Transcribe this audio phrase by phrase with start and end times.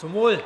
[0.00, 0.42] Zum Wohl.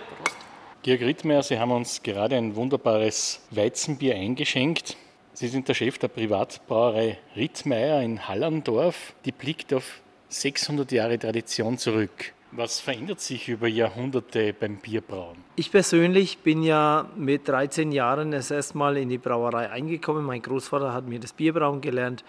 [0.83, 4.97] Georg Rittmeier, Sie haben uns gerade ein wunderbares Weizenbier eingeschenkt.
[5.33, 9.15] Sie sind der Chef der Privatbrauerei Rittmeier in Hallandorf.
[9.25, 12.33] Die blickt auf 600 Jahre Tradition zurück.
[12.51, 15.37] Was verändert sich über Jahrhunderte beim Bierbrauen?
[15.55, 20.25] Ich persönlich bin ja mit 13 Jahren das erste Mal in die Brauerei eingekommen.
[20.25, 22.25] Mein Großvater hat mir das Bierbrauen gelernt.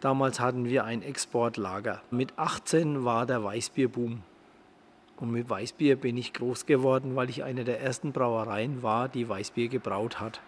[0.00, 2.02] Damals hatten wir ein Exportlager.
[2.10, 4.22] Mit 18 war der Weißbierboom.
[5.16, 9.28] Und mit Weißbier bin ich groß geworden, weil ich eine der ersten Brauereien war, die
[9.28, 10.40] Weißbier gebraut hat.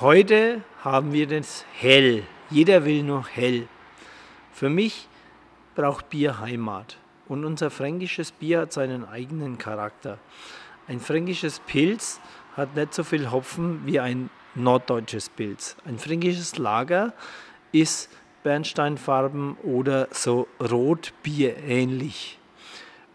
[0.00, 2.24] Heute haben wir das Hell.
[2.50, 3.66] Jeder will nur Hell.
[4.52, 5.08] Für mich
[5.74, 6.98] braucht Bier Heimat.
[7.28, 10.18] Und unser fränkisches Bier hat seinen eigenen Charakter.
[10.86, 12.20] Ein fränkisches Pilz
[12.56, 15.76] hat nicht so viel Hopfen wie ein norddeutsches Pilz.
[15.86, 17.14] Ein fränkisches Lager
[17.72, 18.10] ist
[18.42, 22.38] Bernsteinfarben oder so Rotbier ähnlich.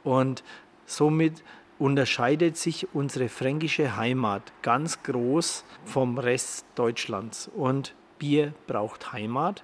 [0.03, 0.43] Und
[0.85, 1.43] somit
[1.77, 7.49] unterscheidet sich unsere fränkische Heimat ganz groß vom Rest Deutschlands.
[7.53, 9.63] Und Bier braucht Heimat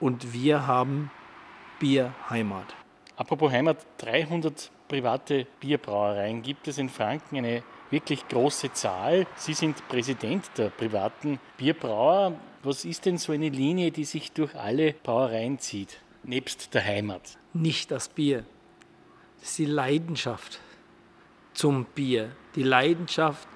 [0.00, 1.10] und wir haben
[1.80, 2.74] Bier Heimat.
[3.16, 9.26] Apropos Heimat, 300 private Bierbrauereien gibt es in Franken, eine wirklich große Zahl.
[9.36, 12.34] Sie sind Präsident der privaten Bierbrauer.
[12.62, 17.38] Was ist denn so eine Linie, die sich durch alle Brauereien zieht, nebst der Heimat?
[17.52, 18.44] Nicht das Bier,
[19.40, 20.60] das ist die Leidenschaft
[21.54, 23.48] zum Bier, die Leidenschaft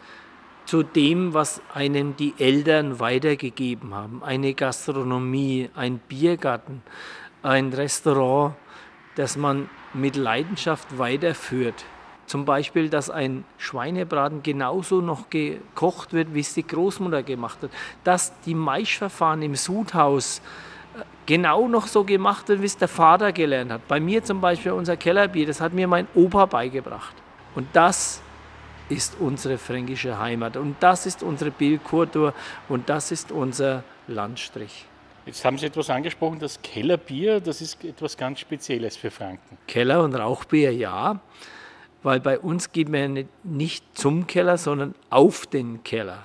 [0.64, 4.22] zu dem, was einem die Eltern weitergegeben haben.
[4.22, 6.82] Eine Gastronomie, ein Biergarten,
[7.42, 8.54] ein Restaurant,
[9.16, 11.84] das man mit Leidenschaft weiterführt.
[12.26, 17.70] Zum Beispiel, dass ein Schweinebraten genauso noch gekocht wird, wie es die Großmutter gemacht hat.
[18.04, 20.40] Dass die Maischverfahren im Sudhaus
[21.26, 23.86] genau noch so gemacht wird, wie es der Vater gelernt hat.
[23.88, 27.14] Bei mir zum Beispiel unser Kellerbier, das hat mir mein Opa beigebracht.
[27.54, 28.22] Und das
[28.88, 30.56] ist unsere fränkische Heimat.
[30.56, 32.34] Und das ist unsere Bierkultur
[32.68, 34.86] und das ist unser Landstrich.
[35.24, 39.56] Jetzt haben Sie etwas angesprochen, das Kellerbier, das ist etwas ganz Spezielles für Franken.
[39.68, 41.20] Keller- und Rauchbier, ja,
[42.02, 46.24] weil bei uns geht man nicht zum Keller, sondern auf den Keller.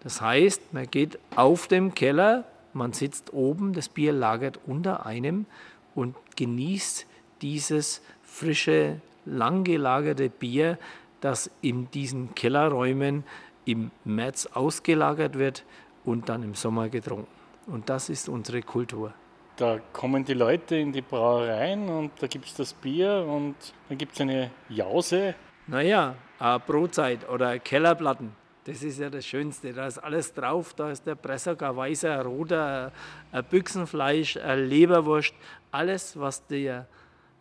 [0.00, 5.46] Das heißt, man geht auf dem Keller, man sitzt oben, das Bier lagert unter einem
[5.94, 7.06] und genießt
[7.42, 10.78] dieses frische, lang gelagerte Bier,
[11.20, 13.24] das in diesen Kellerräumen
[13.64, 15.64] im März ausgelagert wird
[16.04, 17.28] und dann im Sommer getrunken.
[17.66, 19.12] Und das ist unsere Kultur.
[19.56, 23.54] Da kommen die Leute in die Brauereien und da gibt es das Bier und
[23.88, 25.34] dann gibt es eine Jause.
[25.66, 28.39] Naja, eine Brotzeit oder Kellerplatten.
[28.64, 29.72] Das ist ja das Schönste.
[29.72, 30.74] Da ist alles drauf.
[30.74, 32.92] Da ist der Pressack, ein weißer, ein roter,
[33.32, 35.34] ein Büchsenfleisch, eine Leberwurst.
[35.70, 36.86] Alles, was der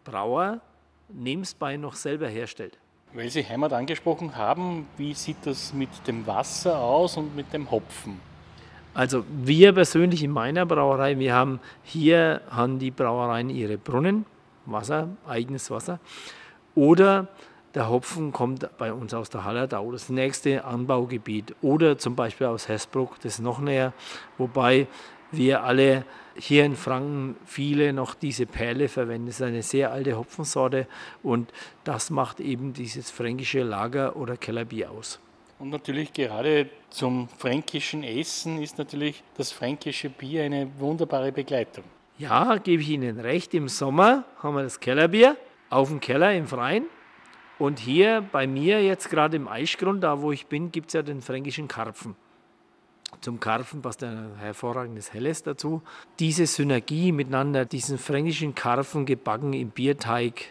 [0.03, 0.61] Brauer
[1.09, 2.77] nebenbei noch selber herstellt.
[3.13, 7.69] Weil Sie Heimat angesprochen haben, wie sieht das mit dem Wasser aus und mit dem
[7.71, 8.19] Hopfen?
[8.93, 14.25] Also wir persönlich in meiner Brauerei, wir haben hier haben die Brauereien ihre Brunnen,
[14.65, 15.99] Wasser, eigenes Wasser.
[16.75, 17.27] Oder
[17.75, 21.55] der Hopfen kommt bei uns aus der Hallertau, das nächste Anbaugebiet.
[21.61, 23.93] Oder zum Beispiel aus Hersbruck, das ist noch näher.
[24.37, 24.87] Wobei
[25.31, 29.27] wir alle hier in Franken viele noch diese Perle verwenden.
[29.27, 30.87] Das ist eine sehr alte Hopfensorte
[31.21, 31.51] und
[31.83, 35.19] das macht eben dieses fränkische Lager- oder Kellerbier aus.
[35.59, 41.83] Und natürlich gerade zum fränkischen Essen ist natürlich das fränkische Bier eine wunderbare Begleitung.
[42.17, 43.53] Ja, gebe ich Ihnen recht.
[43.53, 45.35] Im Sommer haben wir das Kellerbier
[45.69, 46.85] auf dem Keller im Freien.
[47.59, 51.01] Und hier bei mir jetzt gerade im Eichgrund, da wo ich bin, gibt es ja
[51.01, 52.15] den fränkischen Karpfen.
[53.21, 55.81] Zum Karpfen passt ein hervorragendes Helles dazu.
[56.19, 60.45] Diese Synergie miteinander, diesen fränkischen Karpfen gebacken im Bierteig,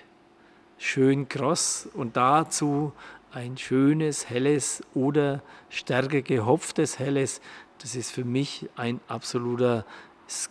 [0.76, 2.92] schön kross und dazu
[3.32, 7.40] ein schönes, helles oder stärker gehopftes helles,
[7.78, 9.84] das ist für mich ein absolutes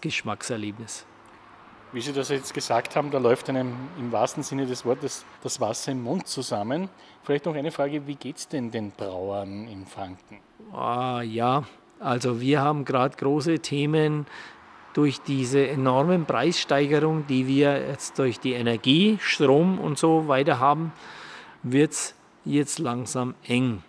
[0.01, 1.05] Geschmackserlebnis.
[1.93, 5.61] Wie Sie das jetzt gesagt haben, da läuft einem im wahrsten Sinne des Wortes das
[5.61, 6.89] Wasser im Mund zusammen.
[7.23, 10.39] Vielleicht noch eine Frage, wie geht es denn den Brauern in Franken?
[10.73, 11.63] Ah, ja,
[12.01, 14.27] also wir haben gerade große Themen
[14.93, 20.91] durch diese enormen Preissteigerungen, die wir jetzt durch die Energie, Strom und so weiter haben,
[21.63, 23.81] wird es jetzt langsam eng.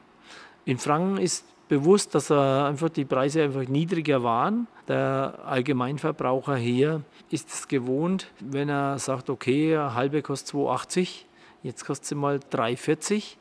[0.65, 4.67] In Franken ist bewusst, dass einfach die Preise einfach niedriger waren.
[4.89, 11.25] Der Allgemeinverbraucher hier ist es gewohnt, wenn er sagt, okay, eine halbe kostet 2,80,
[11.63, 13.37] jetzt kostet sie mal 3,40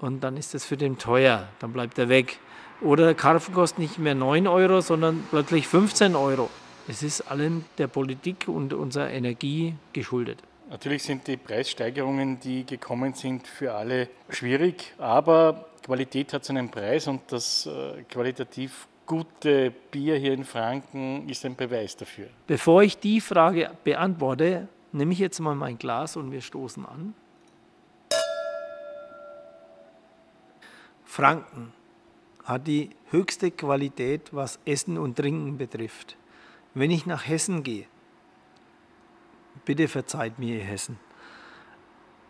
[0.00, 2.38] und dann ist das für den teuer, dann bleibt er weg.
[2.80, 6.48] Oder der Karpfen kostet nicht mehr 9 Euro, sondern plötzlich 15 Euro.
[6.86, 10.38] Es ist allem der Politik und unserer Energie geschuldet.
[10.70, 17.06] Natürlich sind die Preissteigerungen, die gekommen sind, für alle schwierig, aber Qualität hat seinen Preis
[17.06, 22.28] und das äh, qualitativ gute Bier hier in Franken ist ein Beweis dafür.
[22.46, 27.14] Bevor ich die Frage beantworte, nehme ich jetzt mal mein Glas und wir stoßen an.
[31.06, 31.72] Franken
[32.44, 36.18] hat die höchste Qualität, was Essen und Trinken betrifft.
[36.74, 37.86] Wenn ich nach Hessen gehe,
[39.64, 40.98] bitte verzeiht mir ihr Hessen,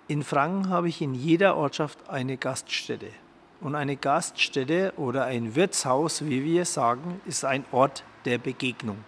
[0.07, 3.11] in Franken habe ich in jeder Ortschaft eine Gaststätte.
[3.61, 8.99] Und eine Gaststätte oder ein Wirtshaus, wie wir sagen, ist ein Ort der Begegnung.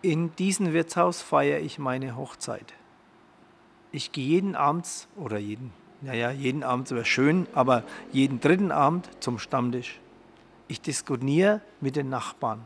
[0.00, 2.74] In diesem Wirtshaus feiere ich meine Hochzeit.
[3.92, 9.08] Ich gehe jeden Abend oder jeden, naja, jeden Abend wäre schön, aber jeden dritten Abend
[9.20, 10.00] zum Stammtisch.
[10.66, 12.62] Ich diskutiere mit den Nachbarn.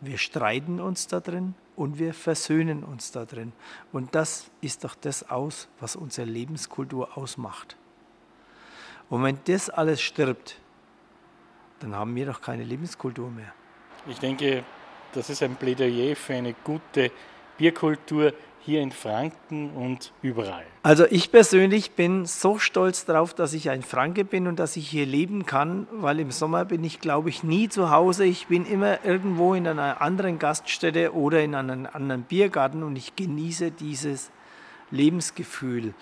[0.00, 3.52] Wir streiten uns da drin und wir versöhnen uns da drin.
[3.92, 7.76] Und das ist doch das aus, was unsere Lebenskultur ausmacht.
[9.10, 10.56] Und wenn das alles stirbt,
[11.80, 13.52] dann haben wir doch keine Lebenskultur mehr.
[14.06, 14.64] Ich denke,
[15.12, 17.10] das ist ein Plädoyer für eine gute
[17.56, 20.64] Bierkultur hier in Franken und überall.
[20.82, 24.88] Also ich persönlich bin so stolz darauf, dass ich ein Franke bin und dass ich
[24.88, 28.26] hier leben kann, weil im Sommer bin ich, glaube ich, nie zu Hause.
[28.26, 33.16] Ich bin immer irgendwo in einer anderen Gaststätte oder in einem anderen Biergarten und ich
[33.16, 34.30] genieße dieses
[34.90, 35.94] Lebensgefühl.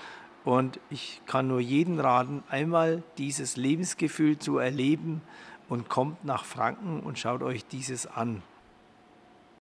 [0.46, 5.20] Und ich kann nur jeden raten, einmal dieses Lebensgefühl zu erleben
[5.68, 8.42] und kommt nach Franken und schaut euch dieses an.